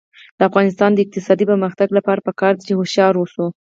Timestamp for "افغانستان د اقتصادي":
0.49-1.45